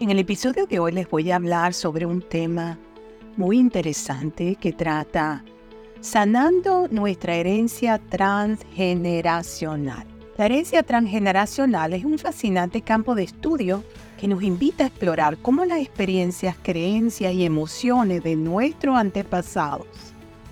En 0.00 0.08
el 0.08 0.18
episodio 0.18 0.64
de 0.64 0.78
hoy 0.78 0.92
les 0.92 1.08
voy 1.10 1.30
a 1.30 1.36
hablar 1.36 1.74
sobre 1.74 2.06
un 2.06 2.22
tema 2.22 2.78
muy 3.36 3.58
interesante 3.58 4.56
que 4.56 4.72
trata 4.72 5.44
sanando 6.00 6.88
nuestra 6.90 7.34
herencia 7.34 7.98
transgeneracional. 8.08 10.06
La 10.38 10.46
herencia 10.46 10.82
transgeneracional 10.82 11.92
es 11.92 12.06
un 12.06 12.18
fascinante 12.18 12.80
campo 12.80 13.14
de 13.14 13.24
estudio 13.24 13.84
que 14.18 14.26
nos 14.26 14.42
invita 14.42 14.84
a 14.84 14.86
explorar 14.86 15.36
cómo 15.36 15.66
las 15.66 15.80
experiencias, 15.80 16.56
creencias 16.62 17.34
y 17.34 17.44
emociones 17.44 18.22
de 18.22 18.36
nuestros 18.36 18.96
antepasados 18.96 19.86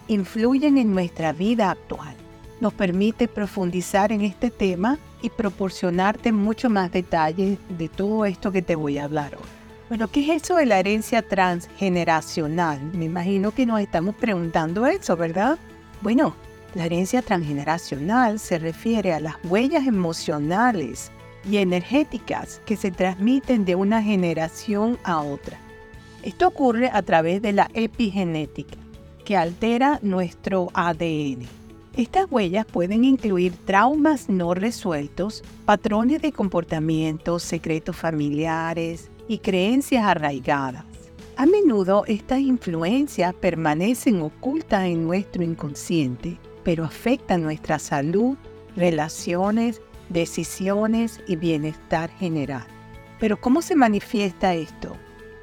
influyen 0.09 0.77
en 0.77 0.93
nuestra 0.93 1.33
vida 1.33 1.71
actual. 1.71 2.18
Nos 2.61 2.73
permite 2.75 3.29
profundizar 3.29 4.11
en 4.13 4.23
este 4.23 4.51
tema 4.51 4.99
y 5.23 5.31
proporcionarte 5.31 6.33
mucho 6.33 6.69
más 6.71 6.91
detalles 6.91 7.59
de 7.69 7.89
todo 7.89 8.25
esto 8.25 8.51
que 8.51 8.63
te 8.63 8.75
voy 8.75 8.99
a 8.99 9.05
hablar 9.05 9.35
hoy. 9.37 9.49
Bueno, 9.89 10.09
¿qué 10.09 10.21
es 10.21 10.43
eso 10.43 10.57
de 10.57 10.67
la 10.67 10.79
herencia 10.79 11.23
transgeneracional? 11.23 12.83
Me 12.93 13.07
imagino 13.07 13.53
que 13.53 13.65
nos 13.65 13.81
estamos 13.81 14.15
preguntando 14.17 14.87
eso, 14.87 15.17
¿verdad? 15.17 15.59
Bueno, 16.03 16.35
la 16.75 16.85
herencia 16.85 17.23
transgeneracional 17.23 18.39
se 18.39 18.59
refiere 18.59 19.15
a 19.15 19.21
las 19.21 19.37
huellas 19.45 19.87
emocionales 19.87 21.11
y 21.51 21.57
energéticas 21.57 22.61
que 22.67 22.77
se 22.77 22.91
transmiten 22.91 23.65
de 23.65 23.77
una 23.77 24.03
generación 24.03 24.99
a 25.05 25.23
otra. 25.23 25.59
Esto 26.23 26.49
ocurre 26.49 26.91
a 26.93 27.01
través 27.03 27.41
de 27.41 27.53
la 27.53 27.71
epigenética, 27.73 28.77
que 29.25 29.37
altera 29.37 29.99
nuestro 30.03 30.69
ADN. 30.75 31.47
Estas 31.97 32.31
huellas 32.31 32.65
pueden 32.67 33.05
incluir 33.05 33.53
traumas 33.65 34.29
no 34.29 34.55
resueltos, 34.55 35.43
patrones 35.65 36.23
de 36.23 36.33
comportamiento, 36.33 37.39
secretos 37.39 37.97
familiares 37.97 39.11
y 39.27 39.39
creencias 39.39 40.05
arraigadas. 40.05 40.85
A 41.37 41.47
menudo 41.47 42.05
estas 42.07 42.41
influencias 42.41 43.35
permanecen 43.35 44.21
ocultas 44.23 44.85
en 44.85 45.05
nuestro 45.07 45.43
inconsciente, 45.43 46.39
pero 46.65 46.85
afectan 46.85 47.43
nuestra 47.43 47.79
salud, 47.79 48.37
relaciones 48.77 49.81
decisiones 50.09 51.21
y 51.27 51.37
bienestar 51.37 52.11
general. 52.11 52.67
Pero 53.21 53.41
¿cómo 53.41 53.63
se 53.63 53.77
manifiesta 53.77 54.55
esto? 54.55 54.97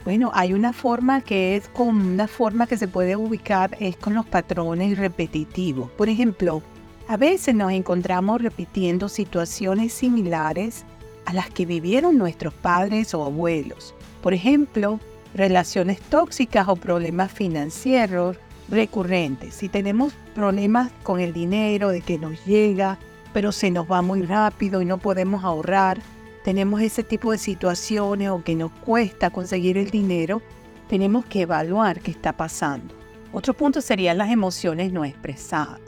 Bueno, 0.06 0.30
hay 0.36 0.53
una 0.53 0.72
forma 0.72 1.22
que 1.22 1.56
es 1.56 1.67
con 1.67 1.88
una 1.88 2.28
forma 2.28 2.67
que 2.67 2.78
se 2.78 2.88
puede 2.88 3.16
ubicar 3.16 3.75
es 3.80 3.98
con 3.98 4.14
los 4.14 4.28
patrones 4.28 5.00
repetitivos. 5.00 5.89
Por 5.89 6.09
ejemplo, 6.09 6.62
a 7.08 7.17
veces 7.17 7.56
nos 7.56 7.72
encontramos 7.72 8.39
repitiendo 8.39 9.09
situaciones 9.09 9.94
similares 9.94 10.86
a 11.25 11.34
las 11.34 11.50
que 11.50 11.66
vivieron 11.66 12.20
nuestros 12.20 12.53
padres 12.53 13.16
o 13.16 13.25
abuelos. 13.25 13.95
Por 14.22 14.36
ejemplo, 14.36 15.00
relaciones 15.34 16.00
tóxicas 16.02 16.67
o 16.67 16.75
problemas 16.75 17.31
financieros 17.31 18.38
recurrentes. 18.69 19.56
Si 19.56 19.69
tenemos 19.69 20.14
problemas 20.36 20.92
con 21.02 21.19
el 21.19 21.34
dinero, 21.34 21.90
de 21.90 22.02
que 22.02 22.19
nos 22.19 22.45
llega, 22.45 23.00
pero 23.34 23.52
se 23.52 23.72
nos 23.72 23.92
va 23.92 24.03
muy 24.03 24.22
rápido 24.22 24.84
y 24.84 24.86
no 24.86 25.00
podemos 25.00 25.44
ahorrar, 25.44 26.00
tenemos 26.45 26.79
ese 26.79 27.01
tipo 27.01 27.31
de 27.31 27.39
situaciones 27.39 28.29
o 28.29 28.43
que 28.43 28.53
nos 28.53 28.71
cuesta 28.71 29.31
conseguir 29.31 29.79
el 29.79 29.89
dinero, 29.89 30.43
tenemos 30.88 31.25
que 31.25 31.41
evaluar 31.41 32.01
qué 32.01 32.11
está 32.11 32.38
pasando. 32.38 32.93
Otro 33.33 33.55
punto 33.55 33.81
serían 33.81 34.19
las 34.19 34.29
emociones 34.29 34.93
no 34.93 35.03
expresadas. 35.03 35.81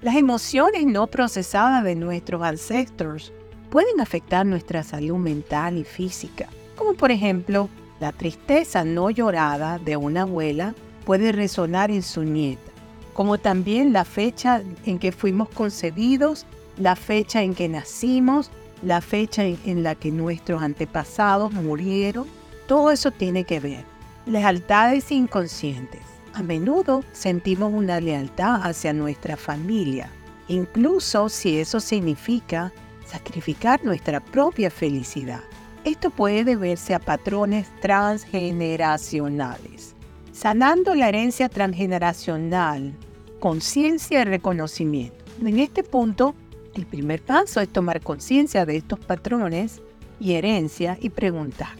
Las 0.00 0.16
emociones 0.16 0.86
no 0.86 1.08
procesadas 1.08 1.84
de 1.84 1.94
nuestros 1.94 2.40
ancestros 2.42 3.34
pueden 3.68 4.00
afectar 4.00 4.46
nuestra 4.46 4.82
salud 4.82 5.18
mental 5.18 5.76
y 5.76 5.84
física, 5.84 6.48
como 6.74 6.94
por 6.94 7.10
ejemplo 7.10 7.68
la 8.00 8.12
tristeza 8.12 8.84
no 8.84 9.10
llorada 9.10 9.78
de 9.78 9.98
una 9.98 10.22
abuela 10.22 10.74
puede 11.04 11.32
resonar 11.32 11.90
en 11.90 12.02
su 12.02 12.22
nieta, 12.24 12.72
como 13.12 13.36
también 13.36 13.92
la 13.92 14.06
fecha 14.06 14.62
en 14.86 14.98
que 14.98 15.12
fuimos 15.12 15.50
concebidos 15.50 16.46
la 16.78 16.96
fecha 16.96 17.42
en 17.42 17.54
que 17.54 17.68
nacimos, 17.68 18.50
la 18.82 19.00
fecha 19.00 19.44
en, 19.44 19.82
la 19.82 19.94
que 19.94 20.10
nuestros 20.10 20.62
antepasados 20.62 21.52
murieron, 21.52 22.26
todo 22.66 22.90
eso 22.90 23.10
tiene 23.10 23.44
que 23.44 23.60
ver. 23.60 23.84
Lealtades 24.26 25.10
inconscientes. 25.10 26.00
A 26.34 26.42
menudo 26.42 27.02
sentimos 27.12 27.72
una 27.72 28.00
lealtad 28.00 28.60
hacia 28.62 28.92
nuestra 28.92 29.36
familia, 29.36 30.10
incluso 30.48 31.28
si 31.28 31.58
eso 31.58 31.80
significa 31.80 32.72
sacrificar 33.06 33.84
nuestra 33.84 34.20
propia 34.20 34.70
felicidad. 34.70 35.40
Esto 35.84 36.10
puede 36.10 36.44
deberse 36.44 36.94
a 36.94 36.98
patrones 36.98 37.68
transgeneracionales. 37.80 39.94
Sanando 40.32 40.94
la 40.94 41.08
herencia 41.08 41.48
transgeneracional, 41.48 42.94
conciencia 43.40 44.20
y 44.20 44.24
reconocimiento. 44.24 45.24
En 45.40 45.58
este 45.58 45.82
punto 45.82 46.34
el 46.78 46.86
primer 46.86 47.20
paso 47.20 47.60
es 47.60 47.68
tomar 47.68 48.00
conciencia 48.00 48.64
de 48.64 48.76
estos 48.76 49.00
patrones 49.00 49.82
y 50.20 50.34
herencias 50.34 50.96
y 51.00 51.10
preguntar, 51.10 51.70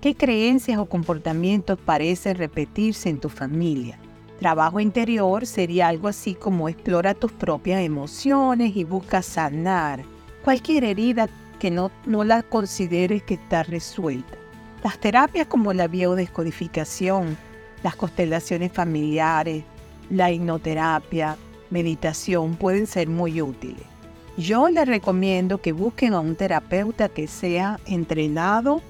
¿qué 0.00 0.14
creencias 0.14 0.78
o 0.78 0.86
comportamientos 0.86 1.78
parecen 1.78 2.36
repetirse 2.36 3.08
en 3.08 3.18
tu 3.18 3.28
familia? 3.28 3.98
Trabajo 4.38 4.78
interior 4.78 5.46
sería 5.46 5.88
algo 5.88 6.06
así 6.06 6.34
como 6.34 6.68
explora 6.68 7.14
tus 7.14 7.32
propias 7.32 7.82
emociones 7.82 8.76
y 8.76 8.84
busca 8.84 9.22
sanar 9.22 10.04
cualquier 10.44 10.84
herida 10.84 11.28
que 11.58 11.70
no, 11.70 11.90
no 12.06 12.22
la 12.22 12.42
consideres 12.42 13.22
que 13.22 13.34
está 13.34 13.64
resuelta. 13.64 14.36
Las 14.84 14.98
terapias 14.98 15.48
como 15.48 15.72
la 15.72 15.88
biodescodificación, 15.88 17.36
las 17.82 17.96
constelaciones 17.96 18.70
familiares, 18.70 19.64
la 20.10 20.30
hipnoterapia, 20.30 21.36
meditación 21.70 22.54
pueden 22.54 22.86
ser 22.86 23.08
muy 23.08 23.40
útiles. 23.40 23.93
Yo 24.36 24.68
les 24.68 24.88
recomiendo 24.88 25.58
que 25.58 25.72
busquen 25.72 26.12
a 26.12 26.18
un 26.18 26.34
terapeuta 26.34 27.08
que 27.08 27.28
sea 27.28 27.78
entrenado 27.86 28.82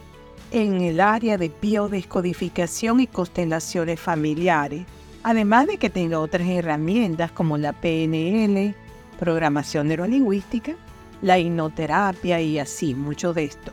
en 0.53 0.81
el 0.81 1.00
área 1.00 1.37
de 1.37 1.53
biodescodificación 1.60 3.00
y 3.00 3.06
constelaciones 3.06 4.00
familiares, 4.00 4.87
además 5.22 5.66
de 5.66 5.77
que 5.77 5.91
tenga 5.91 6.19
otras 6.19 6.49
herramientas 6.49 7.31
como 7.31 7.59
la 7.59 7.75
PNL, 7.75 8.75
programación 9.19 9.88
neurolingüística, 9.88 10.77
la 11.21 11.38
hipnoterapia 11.38 12.41
y 12.41 12.59
así, 12.59 12.94
mucho 12.94 13.34
de 13.34 13.44
esto. 13.44 13.71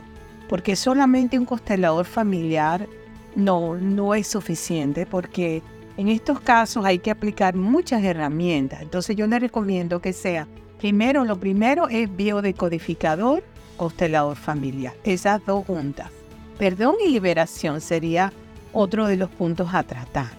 Porque 0.50 0.76
solamente 0.76 1.38
un 1.38 1.46
constelador 1.46 2.04
familiar 2.04 2.86
no, 3.34 3.76
no 3.76 4.14
es 4.14 4.26
suficiente 4.26 5.06
porque 5.06 5.62
en 5.96 6.08
estos 6.08 6.38
casos 6.40 6.84
hay 6.84 6.98
que 6.98 7.10
aplicar 7.10 7.56
muchas 7.56 8.04
herramientas. 8.04 8.82
Entonces 8.82 9.16
yo 9.16 9.26
les 9.26 9.40
recomiendo 9.40 10.02
que 10.02 10.12
sea 10.12 10.46
Primero, 10.82 11.24
lo 11.24 11.38
primero 11.38 11.88
es 11.88 12.14
biodecodificador, 12.16 13.44
constelador 13.76 14.36
familiar. 14.36 14.92
Esas 15.04 15.40
dos 15.46 15.64
juntas. 15.64 16.10
Perdón 16.58 16.96
y 17.06 17.10
liberación 17.10 17.80
sería 17.80 18.32
otro 18.72 19.06
de 19.06 19.16
los 19.16 19.30
puntos 19.30 19.72
a 19.74 19.84
tratar. 19.84 20.30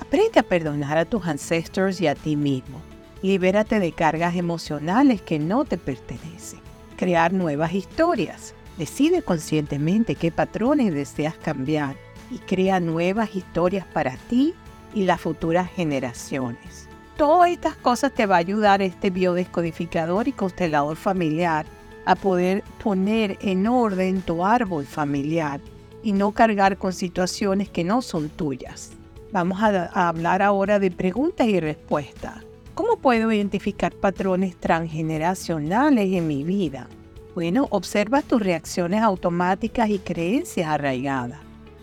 Aprende 0.00 0.40
a 0.40 0.44
perdonar 0.44 0.96
a 0.96 1.04
tus 1.04 1.26
ancestros 1.26 2.00
y 2.00 2.06
a 2.06 2.14
ti 2.14 2.36
mismo. 2.36 2.80
Libérate 3.20 3.80
de 3.80 3.92
cargas 3.92 4.34
emocionales 4.34 5.20
que 5.20 5.38
no 5.38 5.66
te 5.66 5.76
pertenecen. 5.76 6.60
Crear 6.96 7.34
nuevas 7.34 7.74
historias. 7.74 8.54
Decide 8.78 9.20
conscientemente 9.20 10.14
qué 10.14 10.32
patrones 10.32 10.94
deseas 10.94 11.34
cambiar 11.34 11.96
y 12.30 12.38
crea 12.38 12.80
nuevas 12.80 13.36
historias 13.36 13.84
para 13.92 14.16
ti 14.16 14.54
y 14.94 15.04
las 15.04 15.20
futuras 15.20 15.70
generaciones. 15.70 16.88
Todas 17.16 17.50
estas 17.50 17.76
cosas 17.76 18.12
te 18.12 18.26
va 18.26 18.36
a 18.36 18.38
ayudar 18.38 18.80
este 18.80 19.10
biodescodificador 19.10 20.28
y 20.28 20.32
constelador 20.32 20.96
familiar 20.96 21.66
a 22.06 22.14
poder 22.14 22.64
poner 22.82 23.38
en 23.42 23.66
orden 23.66 24.22
tu 24.22 24.44
árbol 24.44 24.86
familiar 24.86 25.60
y 26.02 26.12
no 26.12 26.32
cargar 26.32 26.78
con 26.78 26.92
situaciones 26.92 27.68
que 27.68 27.84
no 27.84 28.02
son 28.02 28.28
tuyas. 28.28 28.92
Vamos 29.30 29.62
a, 29.62 29.90
a 29.92 30.08
hablar 30.08 30.42
ahora 30.42 30.78
de 30.78 30.90
preguntas 30.90 31.46
y 31.46 31.60
respuestas. 31.60 32.44
¿Cómo 32.74 32.96
puedo 32.96 33.30
identificar 33.30 33.94
patrones 33.94 34.56
transgeneracionales 34.56 36.12
en 36.12 36.26
mi 36.26 36.42
vida? 36.42 36.88
Bueno, 37.34 37.66
observa 37.70 38.22
tus 38.22 38.42
reacciones 38.42 39.02
automáticas 39.02 39.90
y 39.90 39.98
creencias 39.98 40.68
arraigadas. 40.68 41.38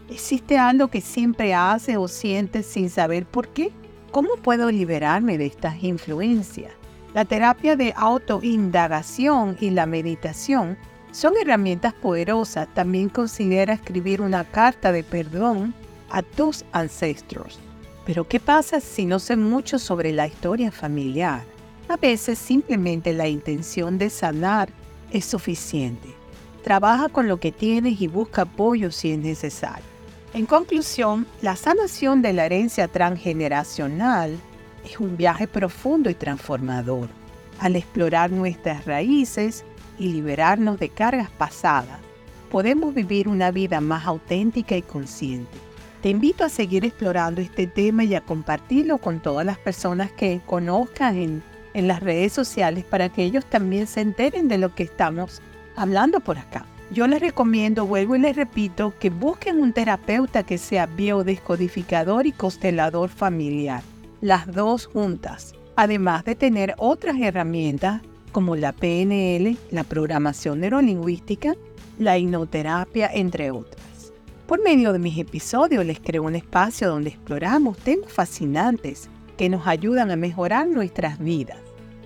¿Existe 0.10 0.58
algo 0.58 0.88
que 0.88 1.02
siempre 1.02 1.54
haces 1.54 1.98
o 1.98 2.08
sientes 2.08 2.66
sin 2.66 2.90
saber 2.90 3.26
por 3.28 3.48
qué? 3.50 3.72
¿Cómo 4.12 4.38
puedo 4.38 4.72
liberarme 4.72 5.38
de 5.38 5.46
estas 5.46 5.84
influencias? 5.84 6.72
La 7.14 7.26
terapia 7.26 7.76
de 7.76 7.94
autoindagación 7.96 9.56
y 9.60 9.70
la 9.70 9.86
meditación 9.86 10.78
son 11.12 11.34
herramientas 11.40 11.94
poderosas. 11.94 12.68
También 12.74 13.10
considera 13.10 13.74
escribir 13.74 14.22
una 14.22 14.46
carta 14.46 14.92
de 14.92 15.04
perdón 15.04 15.76
a 16.10 16.24
tus 16.24 16.66
ancestros. 16.72 17.60
Pero 18.04 18.28
¿qué 18.28 18.40
pasa 18.40 18.80
si 18.80 19.06
no 19.06 19.20
sé 19.20 19.36
mucho 19.36 19.78
sobre 19.78 20.12
la 20.12 20.26
historia 20.26 20.72
familiar? 20.72 21.44
A 21.88 21.98
veces 21.98 22.40
simplemente 22.40 23.14
la 23.14 23.28
intención 23.28 24.00
de 24.00 24.10
sanar 24.10 24.70
es 25.12 25.26
suficiente. 25.26 26.10
Trabaja 26.64 27.10
con 27.10 27.28
lo 27.28 27.40
que 27.40 27.52
tienes 27.52 28.02
y 28.02 28.08
busca 28.08 28.42
apoyo 28.44 28.92
si 28.92 29.12
es 29.12 29.20
necesario. 29.20 29.86
En 30.32 30.46
conclusión, 30.46 31.26
la 31.42 31.56
sanación 31.56 32.22
de 32.22 32.34
la 32.34 32.46
herencia 32.46 32.88
transgeneracional 32.88 34.38
es 34.86 35.00
un 35.00 35.18
viaje 35.18 35.48
profundo 35.48 36.08
y 36.12 36.14
transformador. 36.14 37.10
Al 37.60 37.76
explorar 37.76 38.30
nuestras 38.30 38.86
raíces 38.86 39.66
y 39.98 40.10
liberarnos 40.10 40.80
de 40.80 40.90
cargas 40.90 41.32
pasadas, 41.32 42.00
podemos 42.52 42.94
vivir 42.94 43.28
una 43.28 43.50
vida 43.50 43.82
más 43.82 44.06
auténtica 44.06 44.78
y 44.78 44.84
consciente. 44.84 45.58
Te 46.04 46.10
invito 46.10 46.44
a 46.44 46.50
seguir 46.50 46.86
explorando 46.86 47.42
este 47.42 47.66
tema 47.66 48.04
y 48.04 48.14
a 48.14 48.22
compartirlo 48.22 49.00
con 49.00 49.22
todas 49.22 49.46
las 49.48 49.58
personas 49.58 50.12
que 50.12 50.42
conozcan 50.46 51.18
en, 51.18 51.44
en 51.74 51.88
las 51.88 52.02
redes 52.02 52.34
sociales 52.34 52.86
para 52.86 53.10
que 53.10 53.24
ellos 53.24 53.46
también 53.46 53.88
se 53.88 54.02
enteren 54.02 54.48
de 54.48 54.60
lo 54.60 54.76
que 54.76 54.84
estamos 54.84 55.42
hablando 55.76 56.20
por 56.20 56.38
acá. 56.38 56.66
Yo 56.92 57.06
les 57.06 57.22
recomiendo, 57.22 57.86
vuelvo 57.86 58.16
y 58.16 58.20
les 58.20 58.36
repito, 58.36 58.96
que 59.00 59.12
busquen 59.12 59.62
un 59.62 59.74
terapeuta 59.74 60.42
que 60.42 60.58
sea 60.58 60.88
biodescodificador 60.88 62.26
y 62.26 62.32
constelador 62.32 63.10
familiar, 63.10 63.84
las 64.22 64.48
dos 64.48 64.88
juntas, 64.88 65.54
además 65.76 66.26
de 66.26 66.34
tener 66.34 66.74
otras 66.80 67.18
herramientas 67.20 68.02
como 68.32 68.56
la 68.56 68.72
PNL, 68.72 69.56
la 69.70 69.84
programación 69.84 70.62
neurolingüística, 70.62 71.56
la 72.00 72.18
hipnoterapia, 72.18 73.08
entre 73.14 73.52
otras. 73.52 74.12
Por 74.48 74.64
medio 74.64 74.92
de 74.92 74.98
mis 74.98 75.20
episodios 75.20 75.86
les 75.86 76.00
creo 76.00 76.24
un 76.24 76.36
espacio 76.36 76.90
donde 76.90 77.12
exploramos 77.12 77.78
temas 77.78 78.12
fascinantes 78.12 79.10
que 79.38 79.48
nos 79.48 79.68
ayudan 79.68 80.10
a 80.10 80.16
mejorar 80.16 80.68
nuestras 80.68 81.20
vidas. 81.20 81.60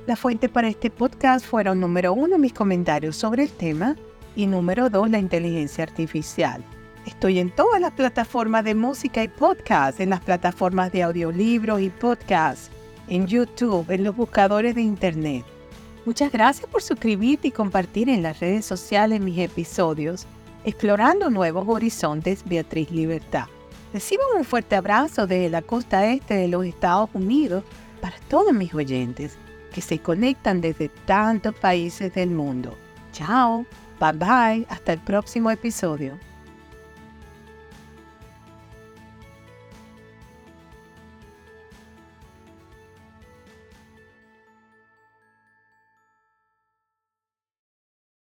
La 0.08 0.18
fuente 0.18 0.50
para 0.50 0.68
este 0.68 0.90
podcast 0.90 1.46
fueron 1.46 1.80
número 1.80 2.12
uno 2.12 2.38
mis 2.38 2.52
comentarios 2.52 3.16
sobre 3.16 3.44
el 3.44 3.50
tema 3.50 3.96
y 4.36 4.48
número 4.48 4.90
dos, 4.90 5.10
la 5.10 5.20
inteligencia 5.20 5.84
artificial. 5.84 6.64
Estoy 7.06 7.40
en 7.40 7.50
todas 7.50 7.82
las 7.82 7.92
plataformas 7.92 8.64
de 8.64 8.76
música 8.76 9.24
y 9.24 9.28
podcast, 9.28 10.00
en 10.00 10.10
las 10.10 10.22
plataformas 10.22 10.92
de 10.92 11.04
audiolibros 11.04 11.82
y 11.82 11.90
podcast, 11.90 12.72
en 13.08 13.28
YouTube, 13.28 13.90
en 13.92 14.04
los 14.04 14.16
buscadores 14.16 14.76
de 14.76 14.82
Internet. 14.82 15.46
Muchas 16.06 16.32
gracias 16.32 16.70
por 16.70 16.82
suscribirte 16.82 17.50
y 17.50 17.52
compartir 17.52 18.10
en 18.10 18.24
las 18.24 18.40
redes 18.40 18.66
sociales 18.66 19.22
mis 19.22 19.40
episodios, 19.40 20.26
explorando 20.64 21.30
nuevos 21.30 21.68
horizontes 21.68 22.44
Beatriz 22.46 22.92
Libertad. 22.92 23.46
Reciban 23.94 24.26
un 24.38 24.44
fuerte 24.44 24.76
abrazo 24.76 25.28
desde 25.28 25.50
la 25.50 25.62
costa 25.62 26.08
este 26.08 26.34
de 26.34 26.48
los 26.48 26.66
Estados 26.66 27.10
Unidos 27.14 27.64
para 28.02 28.18
todos 28.28 28.54
mis 28.54 28.74
oyentes 28.74 29.38
que 29.74 29.82
se 29.82 30.00
conectan 30.00 30.62
desde 30.62 30.90
tantos 30.90 31.54
países 31.56 32.14
del 32.14 32.32
mundo. 32.32 32.76
Chao. 33.12 33.66
Bye 34.00 34.14
bye, 34.14 34.66
hasta 34.70 34.94
el 34.94 35.00
próximo 35.00 35.52
episodio. 35.52 36.18